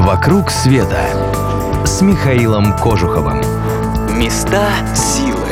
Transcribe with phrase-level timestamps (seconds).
[0.00, 0.98] «Вокруг света»
[1.84, 3.42] с Михаилом Кожуховым.
[4.18, 5.46] Места силы.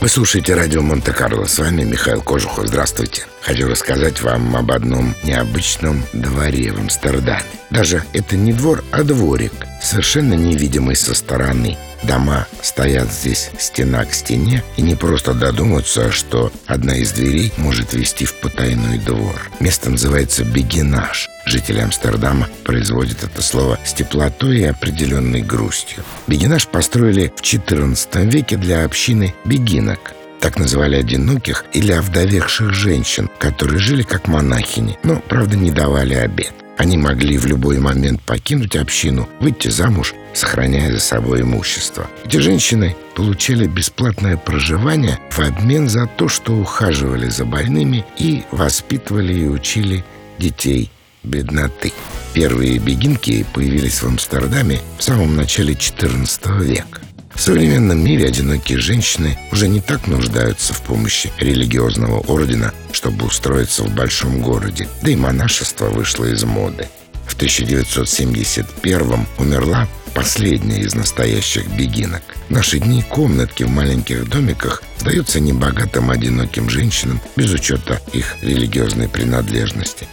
[0.00, 1.46] Вы слушаете радио Монте-Карло.
[1.46, 2.68] С вами Михаил Кожухов.
[2.68, 3.26] Здравствуйте.
[3.42, 7.42] Хочу рассказать вам об одном необычном дворе в Амстердаме.
[7.70, 9.52] Даже это не двор, а дворик,
[9.84, 11.76] совершенно невидимый со стороны.
[12.02, 17.94] Дома стоят здесь стена к стене и не просто додуматься, что одна из дверей может
[17.94, 19.50] вести в потайной двор.
[19.60, 21.28] Место называется Бегинаж.
[21.46, 26.04] Жители Амстердама производят это слово с теплотой и определенной грустью.
[26.26, 30.12] Бегинаж построили в XIV веке для общины бегинок.
[30.40, 36.52] Так называли одиноких или овдовевших женщин, которые жили как монахини, но, правда, не давали обед.
[36.76, 42.08] Они могли в любой момент покинуть общину, выйти замуж, сохраняя за собой имущество.
[42.24, 49.34] Эти женщины получали бесплатное проживание в обмен за то, что ухаживали за больными и воспитывали
[49.34, 50.04] и учили
[50.38, 50.90] детей
[51.22, 51.92] бедноты.
[52.32, 57.03] Первые бегинки появились в Амстердаме в самом начале XIV века.
[57.34, 63.82] В современном мире одинокие женщины уже не так нуждаются в помощи религиозного ордена, чтобы устроиться
[63.82, 66.88] в большом городе, да и монашество вышло из моды.
[67.26, 72.22] В 1971 умерла последняя из настоящих бегинок.
[72.48, 79.08] В наши дни комнатки в маленьких домиках сдаются небогатым одиноким женщинам без учета их религиозной
[79.08, 80.06] принадлежности.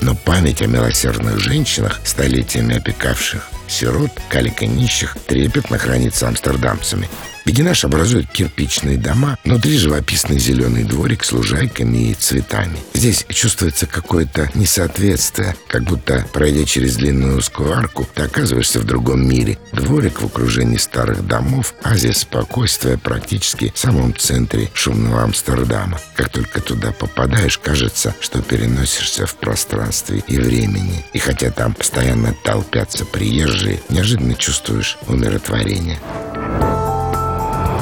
[0.00, 7.08] Но память о милосердных женщинах, столетиями опекавших сирот, калика нищих, трепетно хранится амстердамцами.
[7.48, 12.76] Бегинаш образует кирпичные дома, внутри живописный зеленый дворик с лужайками и цветами.
[12.92, 19.26] Здесь чувствуется какое-то несоответствие, как будто, пройдя через длинную узкую арку, ты оказываешься в другом
[19.26, 19.58] мире.
[19.72, 25.98] Дворик в окружении старых домов, азия спокойствия практически в самом центре шумного Амстердама.
[26.16, 31.02] Как только туда попадаешь, кажется, что переносишься в пространстве и времени.
[31.14, 33.57] И хотя там постоянно толпятся приезжие,
[33.88, 35.98] неожиданно чувствуешь умиротворение.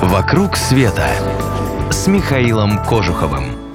[0.03, 1.09] «Вокруг света»
[1.91, 3.66] с Михаилом Кожуховым.